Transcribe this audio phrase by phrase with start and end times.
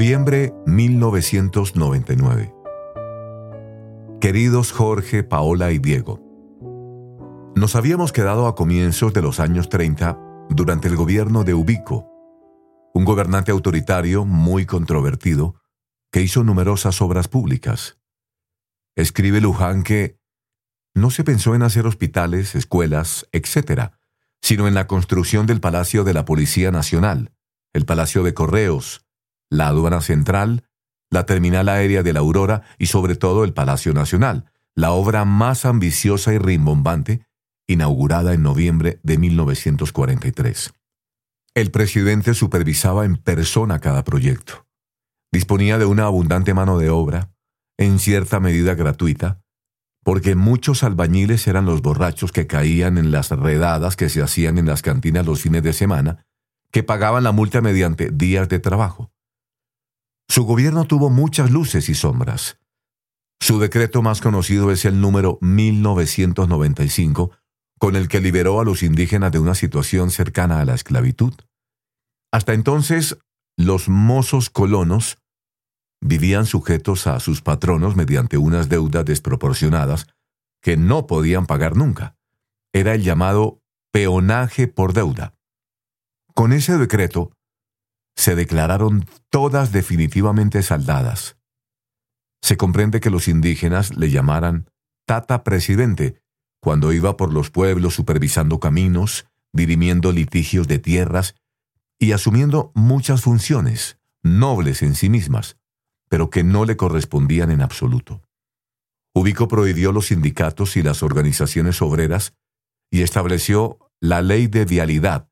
[0.00, 2.54] Noviembre 1999.
[4.18, 6.22] Queridos Jorge, Paola y Diego,
[7.54, 10.18] nos habíamos quedado a comienzos de los años 30
[10.48, 12.08] durante el gobierno de Ubico,
[12.94, 15.56] un gobernante autoritario muy controvertido
[16.10, 17.98] que hizo numerosas obras públicas.
[18.96, 20.18] Escribe Luján que
[20.94, 23.90] no se pensó en hacer hospitales, escuelas, etc.,
[24.40, 27.34] sino en la construcción del Palacio de la Policía Nacional,
[27.74, 29.04] el Palacio de Correos,
[29.50, 30.64] la aduana central,
[31.10, 35.66] la terminal aérea de la Aurora y sobre todo el Palacio Nacional, la obra más
[35.66, 37.26] ambiciosa y rimbombante,
[37.66, 40.72] inaugurada en noviembre de 1943.
[41.54, 44.66] El presidente supervisaba en persona cada proyecto.
[45.32, 47.32] Disponía de una abundante mano de obra,
[47.76, 49.40] en cierta medida gratuita,
[50.04, 54.66] porque muchos albañiles eran los borrachos que caían en las redadas que se hacían en
[54.66, 56.24] las cantinas los fines de semana,
[56.72, 59.09] que pagaban la multa mediante días de trabajo.
[60.30, 62.60] Su gobierno tuvo muchas luces y sombras.
[63.40, 67.32] Su decreto más conocido es el número 1995,
[67.80, 71.34] con el que liberó a los indígenas de una situación cercana a la esclavitud.
[72.32, 73.18] Hasta entonces,
[73.58, 75.18] los mozos colonos
[76.00, 80.06] vivían sujetos a sus patronos mediante unas deudas desproporcionadas
[80.62, 82.14] que no podían pagar nunca.
[82.72, 85.34] Era el llamado peonaje por deuda.
[86.36, 87.32] Con ese decreto,
[88.20, 91.38] se declararon todas definitivamente saldadas.
[92.42, 94.68] Se comprende que los indígenas le llamaran
[95.06, 96.20] Tata Presidente
[96.60, 101.34] cuando iba por los pueblos supervisando caminos, dirimiendo litigios de tierras
[101.98, 105.56] y asumiendo muchas funciones, nobles en sí mismas,
[106.10, 108.20] pero que no le correspondían en absoluto.
[109.14, 112.34] Ubico prohibió los sindicatos y las organizaciones obreras
[112.90, 115.29] y estableció la ley de vialidad,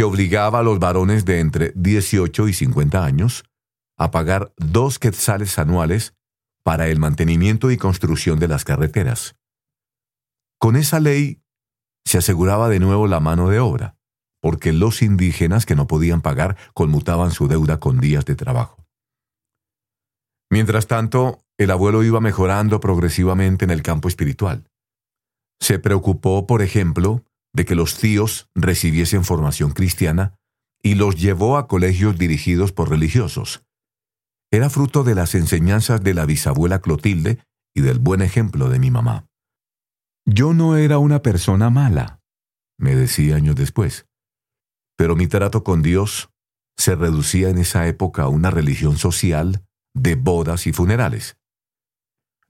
[0.00, 3.44] que obligaba a los varones de entre 18 y 50 años
[3.98, 6.14] a pagar dos quetzales anuales
[6.62, 9.36] para el mantenimiento y construcción de las carreteras.
[10.58, 11.42] Con esa ley
[12.06, 13.98] se aseguraba de nuevo la mano de obra,
[14.40, 18.86] porque los indígenas que no podían pagar conmutaban su deuda con días de trabajo.
[20.48, 24.66] Mientras tanto, el abuelo iba mejorando progresivamente en el campo espiritual.
[25.60, 27.22] Se preocupó, por ejemplo,
[27.52, 30.36] de que los tíos recibiesen formación cristiana
[30.82, 33.62] y los llevó a colegios dirigidos por religiosos.
[34.50, 37.38] Era fruto de las enseñanzas de la bisabuela Clotilde
[37.74, 39.26] y del buen ejemplo de mi mamá.
[40.26, 42.20] Yo no era una persona mala,
[42.78, 44.06] me decía años después,
[44.96, 46.30] pero mi trato con Dios
[46.76, 51.36] se reducía en esa época a una religión social de bodas y funerales.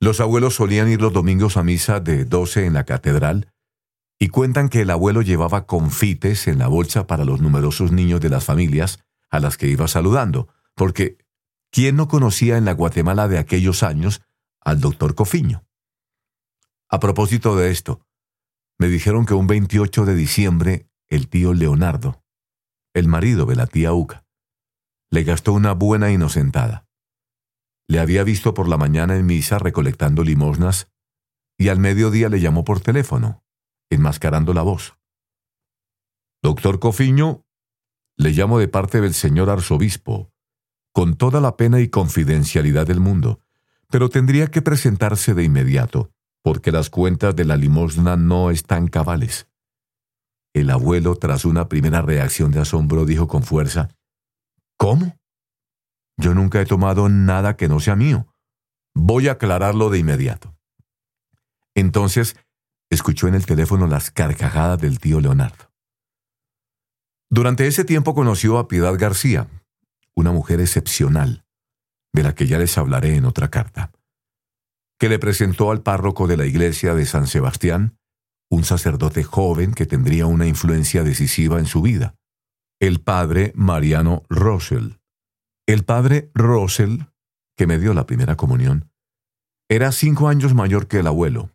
[0.00, 3.52] Los abuelos solían ir los domingos a misa de doce en la catedral
[4.22, 8.28] y cuentan que el abuelo llevaba confites en la bolsa para los numerosos niños de
[8.28, 11.16] las familias a las que iba saludando, porque
[11.70, 14.20] ¿quién no conocía en la Guatemala de aquellos años
[14.60, 15.64] al doctor Cofiño?
[16.90, 18.06] A propósito de esto,
[18.78, 22.22] me dijeron que un 28 de diciembre el tío Leonardo,
[22.92, 24.26] el marido de la tía Uca,
[25.10, 26.86] le gastó una buena inocentada.
[27.88, 30.92] Le había visto por la mañana en misa recolectando limosnas
[31.56, 33.42] y al mediodía le llamó por teléfono
[33.90, 34.96] enmascarando la voz.
[36.42, 37.44] Doctor Cofiño,
[38.16, 40.32] le llamo de parte del señor arzobispo,
[40.92, 43.40] con toda la pena y confidencialidad del mundo,
[43.88, 46.12] pero tendría que presentarse de inmediato,
[46.42, 49.48] porque las cuentas de la limosna no están cabales.
[50.52, 53.90] El abuelo, tras una primera reacción de asombro, dijo con fuerza,
[54.76, 55.14] ¿Cómo?
[56.16, 58.26] Yo nunca he tomado nada que no sea mío.
[58.94, 60.56] Voy a aclararlo de inmediato.
[61.74, 62.36] Entonces
[62.90, 65.70] escuchó en el teléfono las carcajadas del tío Leonardo.
[67.30, 69.48] Durante ese tiempo conoció a Piedad García,
[70.16, 71.44] una mujer excepcional,
[72.12, 73.92] de la que ya les hablaré en otra carta,
[74.98, 77.96] que le presentó al párroco de la iglesia de San Sebastián,
[78.50, 82.16] un sacerdote joven que tendría una influencia decisiva en su vida,
[82.80, 84.98] el padre Mariano Rosell.
[85.66, 87.06] El padre Rosell,
[87.56, 88.90] que me dio la primera comunión,
[89.68, 91.52] era cinco años mayor que el abuelo,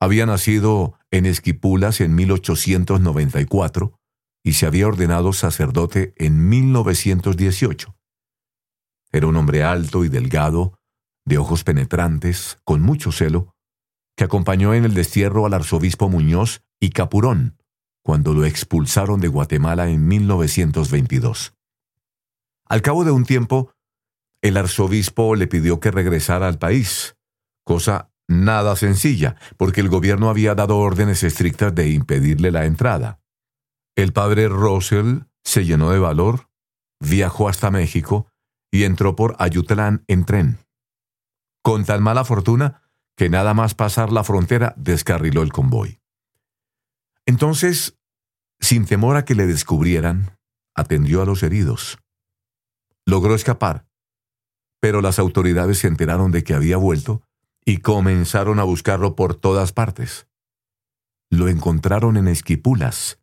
[0.00, 3.98] había nacido en Esquipulas en 1894
[4.44, 7.96] y se había ordenado sacerdote en 1918.
[9.10, 10.78] Era un hombre alto y delgado,
[11.24, 13.54] de ojos penetrantes, con mucho celo,
[14.16, 17.58] que acompañó en el destierro al arzobispo Muñoz y Capurón
[18.08, 21.54] cuando lo expulsaron de Guatemala en 1922.
[22.64, 23.72] Al cabo de un tiempo,
[24.40, 27.16] el arzobispo le pidió que regresara al país,
[27.64, 33.20] cosa nada sencilla, porque el gobierno había dado órdenes estrictas de impedirle la entrada.
[33.96, 36.48] El padre Russell se llenó de valor,
[37.00, 38.28] viajó hasta México
[38.70, 40.58] y entró por Ayutlán en tren.
[41.62, 42.82] Con tan mala fortuna
[43.16, 46.00] que nada más pasar la frontera descarriló el convoy.
[47.26, 47.98] Entonces,
[48.60, 50.38] sin temor a que le descubrieran,
[50.74, 51.98] atendió a los heridos.
[53.04, 53.88] Logró escapar,
[54.80, 57.22] pero las autoridades se enteraron de que había vuelto
[57.68, 60.26] y comenzaron a buscarlo por todas partes.
[61.28, 63.20] Lo encontraron en Esquipulas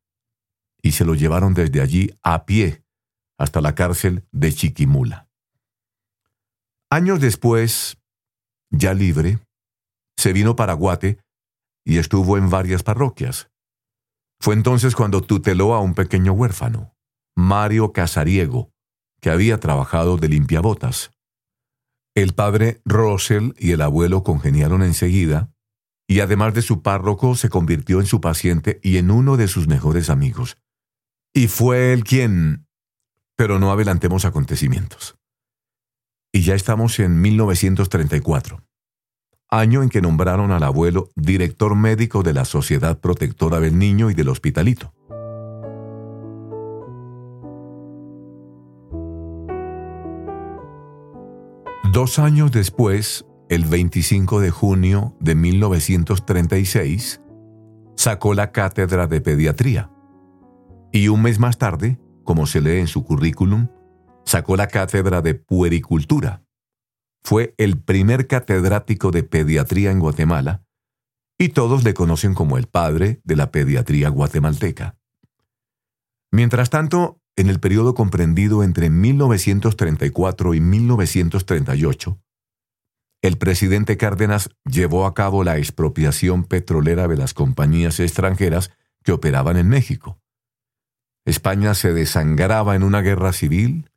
[0.84, 2.84] y se lo llevaron desde allí a pie
[3.40, 5.28] hasta la cárcel de Chiquimula.
[6.92, 7.98] Años después,
[8.70, 9.40] ya libre,
[10.16, 11.18] se vino para Guate
[11.84, 13.50] y estuvo en varias parroquias.
[14.40, 16.96] Fue entonces cuando tuteló a un pequeño huérfano,
[17.36, 18.70] Mario Casariego,
[19.22, 21.15] que había trabajado de limpiabotas.
[22.16, 25.52] El padre Rosel y el abuelo congeniaron enseguida,
[26.08, 29.68] y además de su párroco se convirtió en su paciente y en uno de sus
[29.68, 30.58] mejores amigos.
[31.34, 32.68] Y fue él quien...
[33.36, 35.18] Pero no adelantemos acontecimientos.
[36.32, 38.64] Y ya estamos en 1934,
[39.50, 44.14] año en que nombraron al abuelo director médico de la Sociedad Protectora del Niño y
[44.14, 44.95] del Hospitalito.
[51.96, 57.22] Dos años después, el 25 de junio de 1936,
[57.96, 59.90] sacó la cátedra de pediatría.
[60.92, 63.70] Y un mes más tarde, como se lee en su currículum,
[64.26, 66.44] sacó la cátedra de puericultura.
[67.24, 70.66] Fue el primer catedrático de pediatría en Guatemala
[71.38, 74.98] y todos le conocen como el padre de la pediatría guatemalteca.
[76.30, 82.20] Mientras tanto, en el periodo comprendido entre 1934 y 1938,
[83.22, 88.72] el presidente Cárdenas llevó a cabo la expropiación petrolera de las compañías extranjeras
[89.04, 90.20] que operaban en México.
[91.26, 93.90] España se desangraba en una guerra civil,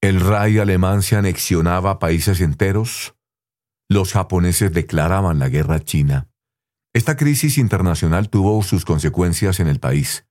[0.00, 3.14] el rey alemán se anexionaba países enteros,
[3.88, 6.28] los japoneses declaraban la guerra a China.
[6.92, 10.27] Esta crisis internacional tuvo sus consecuencias en el país.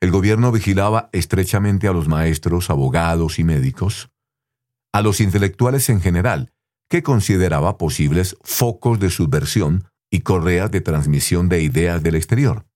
[0.00, 4.10] El gobierno vigilaba estrechamente a los maestros, abogados y médicos,
[4.92, 6.52] a los intelectuales en general,
[6.88, 12.66] que consideraba posibles focos de subversión y correas de transmisión de ideas del exterior.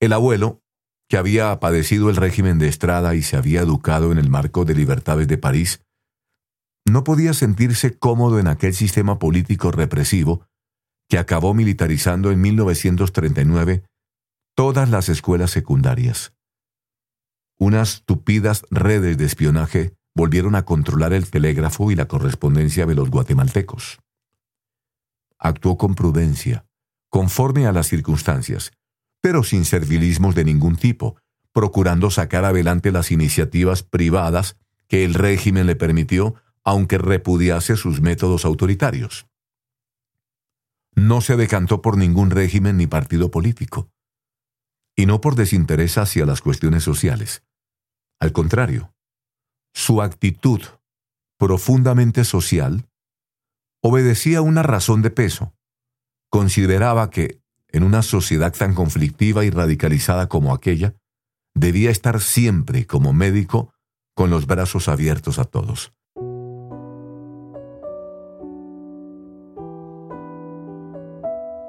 [0.00, 0.62] El abuelo,
[1.08, 4.74] que había padecido el régimen de Estrada y se había educado en el marco de
[4.74, 5.84] libertades de París,
[6.86, 10.46] no podía sentirse cómodo en aquel sistema político represivo
[11.08, 13.84] que acabó militarizando en 1939
[14.54, 16.32] todas las escuelas secundarias.
[17.58, 23.10] Unas tupidas redes de espionaje volvieron a controlar el telégrafo y la correspondencia de los
[23.10, 23.98] guatemaltecos.
[25.38, 26.66] Actuó con prudencia,
[27.08, 28.72] conforme a las circunstancias,
[29.20, 31.16] pero sin servilismos de ningún tipo,
[31.52, 34.56] procurando sacar adelante las iniciativas privadas
[34.86, 39.26] que el régimen le permitió, aunque repudiase sus métodos autoritarios.
[40.94, 43.90] No se decantó por ningún régimen ni partido político
[44.96, 47.42] y no por desinterés hacia las cuestiones sociales.
[48.20, 48.94] Al contrario,
[49.74, 50.62] su actitud,
[51.38, 52.88] profundamente social,
[53.82, 55.54] obedecía una razón de peso.
[56.30, 60.94] Consideraba que, en una sociedad tan conflictiva y radicalizada como aquella,
[61.54, 63.74] debía estar siempre como médico
[64.14, 65.92] con los brazos abiertos a todos.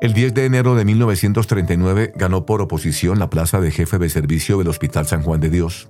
[0.06, 4.60] El 10 de enero de 1939 ganó por oposición la plaza de jefe de servicio
[4.60, 5.90] del Hospital San Juan de Dios.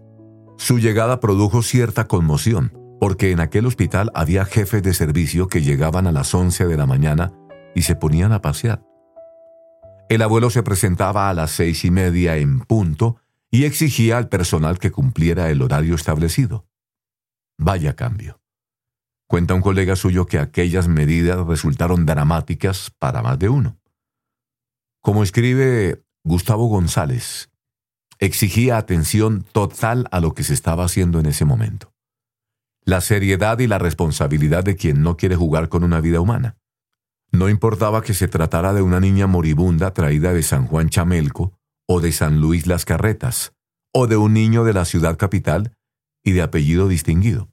[0.58, 6.08] Su llegada produjo cierta conmoción, porque en aquel hospital había jefes de servicio que llegaban
[6.08, 7.34] a las 11 de la mañana
[7.76, 8.86] y se ponían a pasear.
[10.08, 13.18] El abuelo se presentaba a las seis y media en punto
[13.52, 16.66] y exigía al personal que cumpliera el horario establecido.
[17.58, 18.40] Vaya cambio.
[19.28, 23.78] Cuenta un colega suyo que aquellas medidas resultaron dramáticas para más de uno.
[25.06, 27.52] Como escribe Gustavo González,
[28.18, 31.94] exigía atención total a lo que se estaba haciendo en ese momento.
[32.86, 36.58] La seriedad y la responsabilidad de quien no quiere jugar con una vida humana.
[37.32, 41.54] No importaba que se tratara de una niña moribunda traída de San Juan Chamelco
[41.86, 43.54] o de San Luis Las Carretas,
[43.94, 45.78] o de un niño de la ciudad capital
[46.24, 47.52] y de apellido distinguido.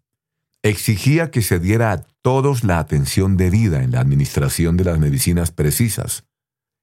[0.63, 5.51] Exigía que se diera a todos la atención debida en la administración de las medicinas
[5.51, 6.25] precisas,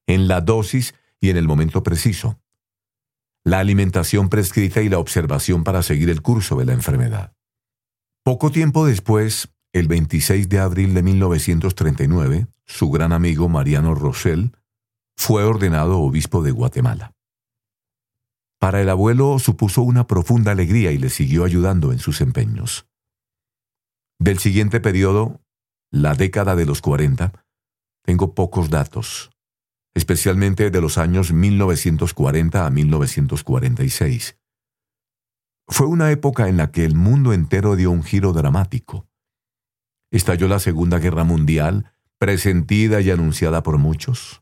[0.09, 2.41] en la dosis y en el momento preciso,
[3.45, 7.35] la alimentación prescrita y la observación para seguir el curso de la enfermedad.
[8.23, 14.51] Poco tiempo después, el 26 de abril de 1939, su gran amigo Mariano Rosell
[15.15, 17.13] fue ordenado obispo de Guatemala.
[18.59, 22.87] Para el abuelo supuso una profunda alegría y le siguió ayudando en sus empeños.
[24.17, 25.39] Del siguiente periodo,
[25.91, 27.45] la década de los 40,
[28.03, 29.29] tengo pocos datos,
[29.93, 34.37] especialmente de los años 1940 a 1946.
[35.67, 39.07] Fue una época en la que el mundo entero dio un giro dramático.
[40.11, 44.41] Estalló la Segunda Guerra Mundial, presentida y anunciada por muchos.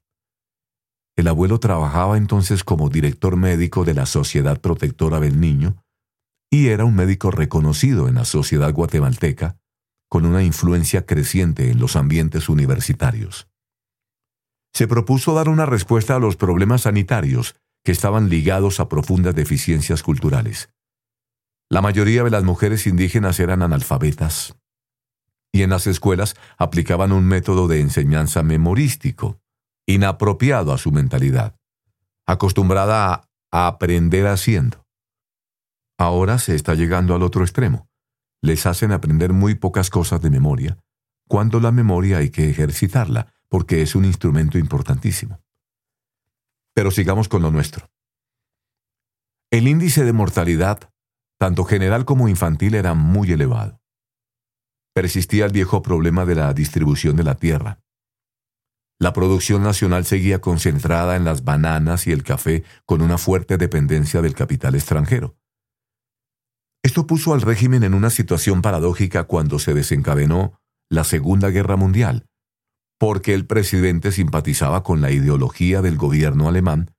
[1.18, 5.84] El abuelo trabajaba entonces como director médico de la Sociedad Protectora del Niño
[6.50, 9.58] y era un médico reconocido en la sociedad guatemalteca,
[10.10, 13.50] con una influencia creciente en los ambientes universitarios.
[14.77, 20.03] Se propuso dar una respuesta a los problemas sanitarios que estaban ligados a profundas deficiencias
[20.03, 20.69] culturales.
[21.67, 24.55] La mayoría de las mujeres indígenas eran analfabetas
[25.51, 29.39] y en las escuelas aplicaban un método de enseñanza memorístico,
[29.88, 31.55] inapropiado a su mentalidad,
[32.27, 34.86] acostumbrada a, aprender haciendo.
[35.98, 37.88] Ahora se está llegando al otro extremo.
[38.43, 40.77] Les hacen aprender muy pocas cosas de memoria,
[41.27, 45.42] cuando la memoria hay que ejercitarla, porque es un instrumento importantísimo.
[46.74, 47.89] Pero sigamos con lo nuestro.
[49.51, 50.92] El índice de mortalidad
[51.38, 53.80] tanto general como infantil, era muy elevado.
[54.94, 57.80] Persistía el viejo problema de la distribución de la tierra.
[59.00, 64.24] La producción nacional seguía concentrada en las bananas y el café con una fuerte dependencia
[64.24, 65.38] del capital extranjero.
[66.84, 72.25] Esto puso al régimen en una situación paradójica cuando se desencadenó la Segunda Guerra Mundial,
[73.00, 76.92] porque el presidente simpatizaba con la ideología del gobierno alemán,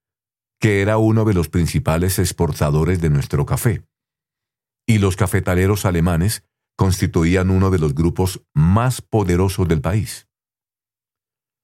[0.61, 3.85] que era uno de los principales exportadores de nuestro café
[4.89, 6.45] y los cafetaleros alemanes
[6.77, 10.29] constituían uno de los grupos más poderosos del país.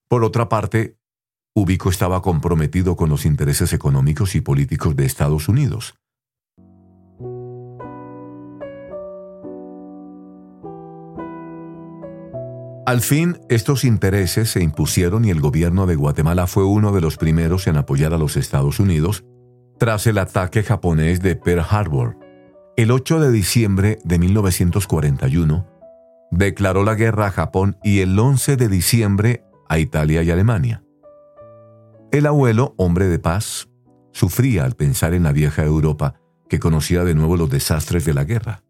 [0.08, 0.98] Por otra parte,
[1.56, 5.94] Ubico estaba comprometido con los intereses económicos y políticos de Estados Unidos.
[12.86, 17.16] Al fin, estos intereses se impusieron y el gobierno de Guatemala fue uno de los
[17.16, 19.24] primeros en apoyar a los Estados Unidos
[19.78, 22.18] tras el ataque japonés de Pearl Harbor.
[22.76, 25.66] El 8 de diciembre de 1941,
[26.30, 30.84] declaró la guerra a Japón y el 11 de diciembre a Italia y Alemania.
[32.12, 33.68] El abuelo, hombre de paz,
[34.12, 36.16] sufría al pensar en la vieja Europa
[36.48, 38.63] que conocía de nuevo los desastres de la guerra.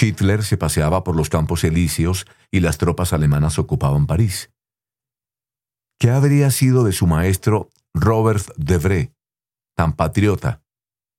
[0.00, 4.50] Hitler se paseaba por los campos elíseos y las tropas alemanas ocupaban París.
[5.98, 9.14] ¿Qué habría sido de su maestro Robert Debré,
[9.76, 10.62] tan patriota,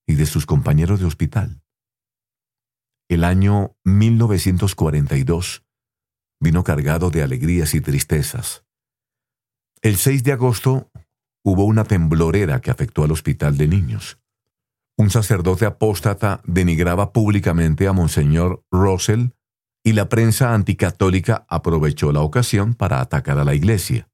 [0.08, 1.62] y de sus compañeros de hospital?
[3.10, 5.64] El año 1942
[6.40, 8.66] vino cargado de alegrías y tristezas.
[9.82, 10.92] El 6 de agosto
[11.44, 14.20] hubo una temblorera que afectó al hospital de niños.
[14.98, 19.30] Un sacerdote apóstata denigraba públicamente a Monseñor Russell
[19.84, 24.10] y la prensa anticatólica aprovechó la ocasión para atacar a la iglesia.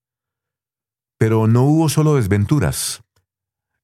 [1.17, 3.03] Pero no hubo solo desventuras.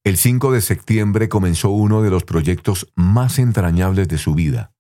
[0.04, 4.74] El 5 de septiembre comenzó uno de los proyectos más entrañables de su vida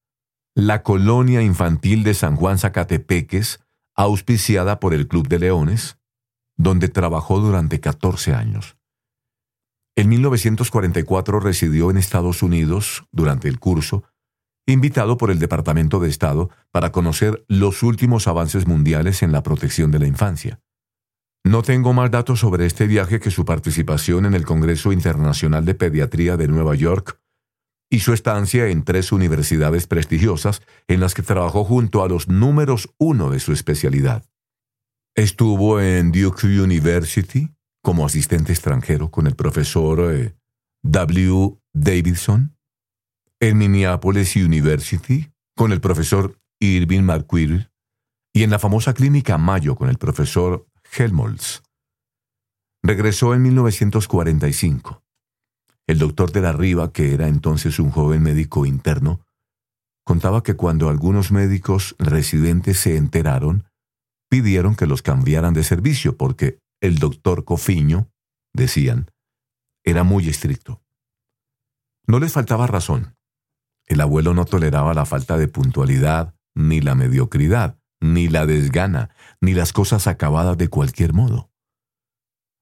[0.57, 3.59] la colonia infantil de San Juan Zacatepeques,
[3.93, 5.99] auspiciada por el Club de Leones,
[6.55, 8.75] donde trabajó durante 14 años.
[9.97, 14.03] En 1944 residió en Estados Unidos durante el curso,
[14.67, 19.89] invitado por el Departamento de Estado para conocer los últimos avances mundiales en la protección
[19.89, 20.61] de la infancia.
[21.43, 25.73] No tengo más datos sobre este viaje que su participación en el Congreso Internacional de
[25.73, 27.19] Pediatría de Nueva York
[27.89, 32.93] y su estancia en tres universidades prestigiosas en las que trabajó junto a los números
[32.99, 34.29] uno de su especialidad.
[35.15, 37.56] Estuvo en Duke University
[37.87, 40.35] como asistente extranjero con el profesor eh,
[40.83, 41.57] W.
[41.73, 42.57] Davidson,
[43.39, 47.69] en Minneapolis University con el profesor Irving McQuarrie
[48.33, 50.67] y en la famosa clínica Mayo con el profesor
[50.97, 51.63] Helmholtz.
[52.83, 55.01] Regresó en 1945
[55.87, 59.21] el doctor de la Riva, que era entonces un joven médico interno,
[60.03, 63.63] contaba que cuando algunos médicos residentes se enteraron,
[64.29, 68.11] pidieron que los cambiaran de servicio porque el doctor Cofiño,
[68.53, 69.11] decían,
[69.83, 70.83] era muy estricto.
[72.05, 73.15] No les faltaba razón.
[73.85, 79.09] El abuelo no toleraba la falta de puntualidad, ni la mediocridad, ni la desgana,
[79.41, 81.51] ni las cosas acabadas de cualquier modo.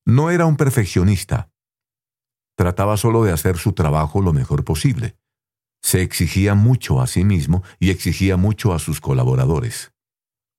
[0.05, 1.50] No era un perfeccionista,
[2.55, 5.17] trataba solo de hacer su trabajo lo mejor posible.
[5.81, 9.93] Se exigía mucho a sí mismo y exigía mucho a sus colaboradores.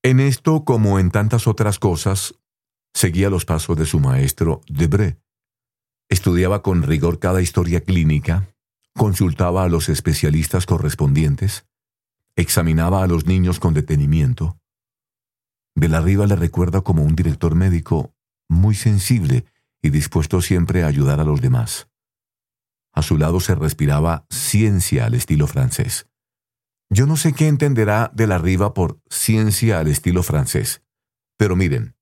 [0.03, 2.35] En esto, como en tantas otras cosas,
[2.97, 5.21] seguía los pasos de su maestro Debré.
[6.09, 8.49] Estudiaba con rigor cada historia clínica,
[8.95, 11.67] consultaba a los especialistas correspondientes,
[12.37, 14.59] examinaba a los niños con detenimiento.
[15.75, 18.15] De la Riva le recuerda como un director médico
[18.49, 19.45] muy sensible
[19.83, 21.89] y dispuesto siempre a ayudar a los demás.
[22.95, 26.09] A su lado se respiraba ciencia al estilo francés.
[26.89, 30.83] Yo no sé qué entenderá de la Riva por ciencia al estilo francés,
[31.37, 31.96] pero miren,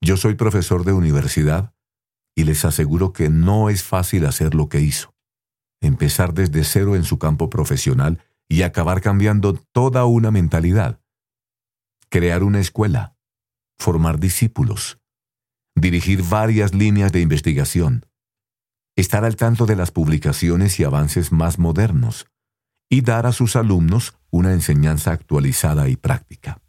[0.00, 1.74] yo soy profesor de universidad
[2.34, 5.14] y les aseguro que no es fácil hacer lo que hizo.
[5.80, 11.00] Empezar desde cero en su campo profesional y acabar cambiando toda una mentalidad.
[12.08, 13.16] Crear una escuela,
[13.78, 14.98] formar discípulos,
[15.74, 18.06] dirigir varias líneas de investigación,
[18.96, 22.26] estar al tanto de las publicaciones y avances más modernos,
[22.88, 26.62] y dar a sus alumnos una enseñanza actualizada y práctica.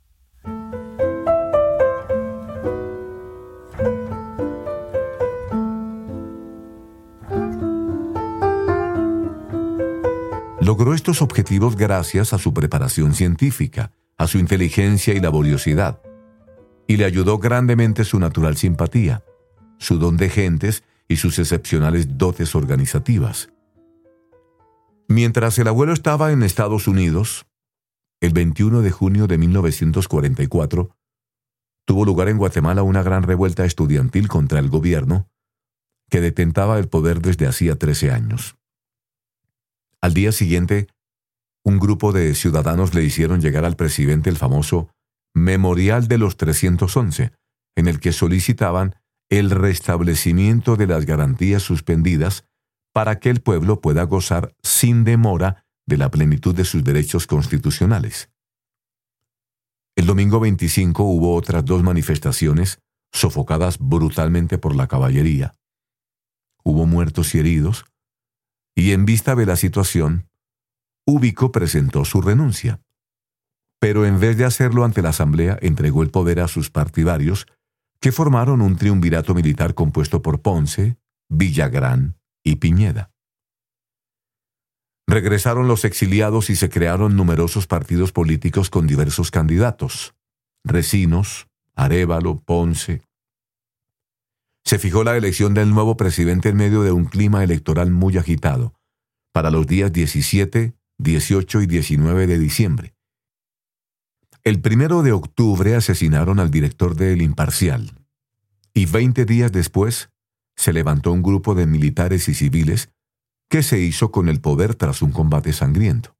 [10.68, 16.02] Logró estos objetivos gracias a su preparación científica, a su inteligencia y laboriosidad,
[16.88, 19.24] y le ayudó grandemente su natural simpatía,
[19.78, 23.48] su don de gentes y sus excepcionales dotes organizativas.
[25.08, 27.48] Mientras el abuelo estaba en Estados Unidos,
[28.20, 30.90] el 21 de junio de 1944,
[31.86, 35.30] tuvo lugar en Guatemala una gran revuelta estudiantil contra el gobierno
[36.10, 38.58] que detentaba el poder desde hacía 13 años.
[40.02, 40.88] Al día siguiente,
[41.66, 44.90] un grupo de ciudadanos le hicieron llegar al presidente el famoso
[45.36, 47.32] Memorial de los 311,
[47.76, 48.96] en el que solicitaban
[49.30, 52.46] el restablecimiento de las garantías suspendidas
[52.94, 58.30] para que el pueblo pueda gozar sin demora de la plenitud de sus derechos constitucionales.
[59.96, 62.80] El domingo 25 hubo otras dos manifestaciones
[63.14, 65.54] sofocadas brutalmente por la caballería.
[66.64, 67.86] Hubo muertos y heridos,
[68.78, 70.30] y en vista de la situación,
[71.04, 72.80] Ubico presentó su renuncia.
[73.80, 77.48] Pero en vez de hacerlo ante la Asamblea, entregó el poder a sus partidarios,
[78.00, 80.96] que formaron un triunvirato militar compuesto por Ponce,
[81.28, 83.10] Villagrán y Piñeda.
[85.08, 90.14] Regresaron los exiliados y se crearon numerosos partidos políticos con diversos candidatos.
[90.64, 93.02] Recinos, Arevalo, Ponce,
[94.68, 98.74] se fijó la elección del nuevo presidente en medio de un clima electoral muy agitado,
[99.32, 102.94] para los días 17, 18 y 19 de diciembre.
[104.44, 107.94] El primero de octubre asesinaron al director de El Imparcial,
[108.74, 110.10] y 20 días después
[110.58, 112.90] se levantó un grupo de militares y civiles
[113.50, 116.18] que se hizo con el poder tras un combate sangriento.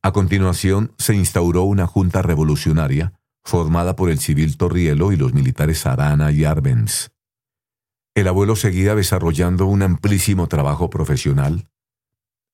[0.00, 3.12] A continuación se instauró una junta revolucionaria
[3.44, 7.10] formada por el civil Torrielo y los militares Arana y Arbenz.
[8.16, 11.68] El abuelo seguía desarrollando un amplísimo trabajo profesional.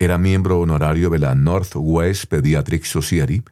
[0.01, 3.45] Era miembro honorario de la Northwest Pediatric Society,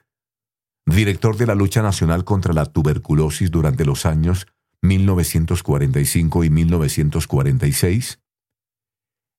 [0.87, 4.49] director de la lucha nacional contra la tuberculosis durante los años
[4.83, 8.19] 1945 y 1946,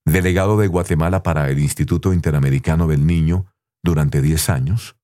[0.05, 3.47] delegado de Guatemala para el Instituto Interamericano del Niño
[3.83, 4.95] durante 10 años,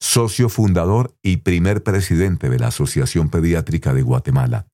[0.00, 4.68] socio fundador y primer presidente de la Asociación Pediátrica de Guatemala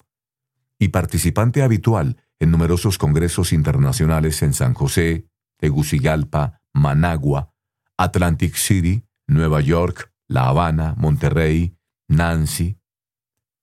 [0.80, 7.52] y participante habitual en numerosos congresos internacionales en San José, Tegucigalpa, Managua,
[7.98, 11.76] Atlantic City, Nueva York, La Habana, Monterrey,
[12.08, 12.78] Nancy.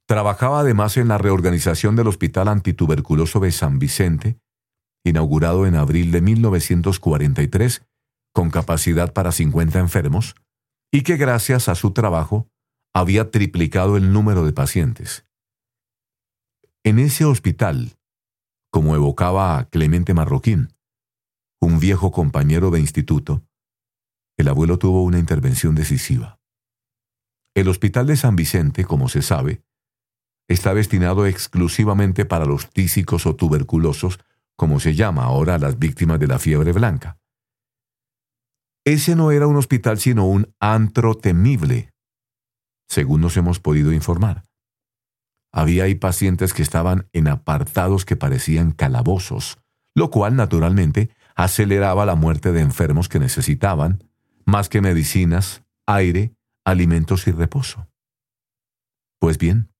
[0.07, 4.39] Trabajaba además en la reorganización del Hospital Antituberculoso de San Vicente,
[5.03, 7.85] inaugurado en abril de 1943,
[8.31, 10.35] con capacidad para 50 enfermos,
[10.93, 12.47] y que gracias a su trabajo
[12.93, 15.26] había triplicado el número de pacientes.
[16.83, 17.97] En ese hospital,
[18.71, 20.73] como evocaba Clemente Marroquín,
[21.59, 23.43] un viejo compañero de instituto,
[24.37, 26.39] el abuelo tuvo una intervención decisiva.
[27.55, 29.63] El Hospital de San Vicente, como se sabe,
[30.47, 34.19] está destinado exclusivamente para los tísicos o tuberculosos,
[34.55, 37.19] como se llama ahora a las víctimas de la fiebre blanca.
[38.85, 41.91] Ese no era un hospital sino un antro temible,
[42.87, 44.46] según nos hemos podido informar.
[45.57, 49.57] Había ahí pacientes que estaban en apartados que parecían calabozos,
[49.95, 54.03] lo cual naturalmente aceleraba la muerte de enfermos que necesitaban,
[54.45, 57.87] más que medicinas, aire, alimentos y reposo.
[59.19, 59.71] Pues bien,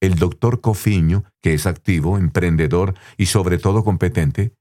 [0.00, 4.54] el doctor Cofiño, que es activo, emprendedor y sobre todo competente,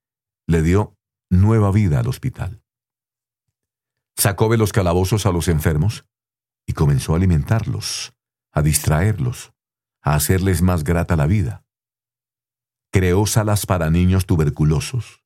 [0.47, 0.97] le dio
[1.29, 2.63] nueva vida al hospital.
[4.17, 6.07] Sacó de los calabozos a los enfermos
[6.65, 8.15] y comenzó a alimentarlos,
[8.51, 9.53] a distraerlos,
[10.01, 11.65] a hacerles más grata la vida.
[12.91, 15.23] Creó salas para niños tuberculosos.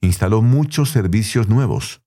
[0.00, 2.02] Instaló muchos servicios nuevos.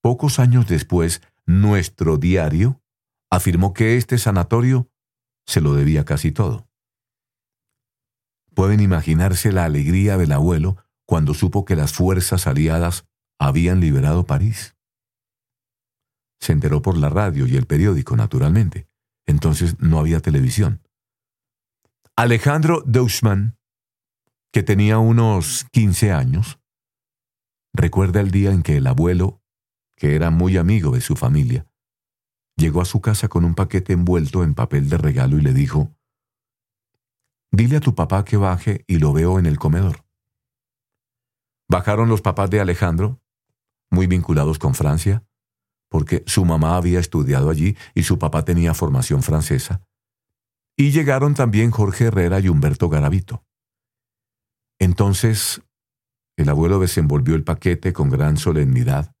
[0.00, 2.82] Pocos años después nuestro diario,
[3.30, 4.90] afirmó que este sanatorio
[5.46, 6.68] se lo debía casi todo.
[8.54, 13.06] Pueden imaginarse la alegría del abuelo cuando supo que las fuerzas aliadas
[13.38, 14.76] habían liberado París.
[16.38, 18.87] Se enteró por la radio y el periódico, naturalmente.
[19.28, 20.80] Entonces no había televisión.
[22.16, 23.58] Alejandro Deutschmann,
[24.50, 26.58] que tenía unos 15 años,
[27.74, 29.42] recuerda el día en que el abuelo,
[29.96, 31.66] que era muy amigo de su familia,
[32.56, 35.94] llegó a su casa con un paquete envuelto en papel de regalo y le dijo,
[37.52, 40.06] Dile a tu papá que baje y lo veo en el comedor.
[41.68, 43.20] Bajaron los papás de Alejandro,
[43.90, 45.27] muy vinculados con Francia,
[45.88, 49.82] porque su mamá había estudiado allí y su papá tenía formación francesa,
[50.76, 53.44] y llegaron también Jorge Herrera y Humberto Garavito.
[54.78, 55.60] Entonces,
[56.36, 59.12] el abuelo desenvolvió el paquete con gran solemnidad.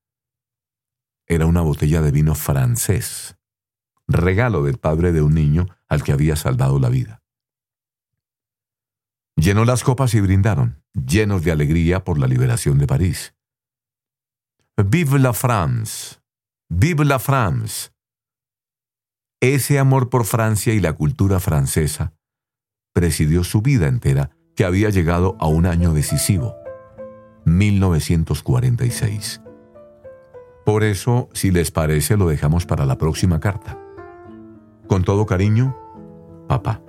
[1.26, 3.36] Era una botella de vino francés,
[4.06, 7.22] regalo del padre de un niño al que había salvado la vida.
[9.34, 13.34] Llenó las copas y brindaron, llenos de alegría por la liberación de París.
[14.76, 16.17] Vive la France,
[16.70, 17.92] Vive la France!
[19.40, 22.12] Ese amor por Francia y la cultura francesa
[22.92, 26.54] presidió su vida entera que había llegado a un año decisivo,
[27.46, 29.40] 1946.
[30.66, 33.78] Por eso, si les parece, lo dejamos para la próxima carta.
[34.86, 35.74] Con todo cariño,
[36.48, 36.82] papá.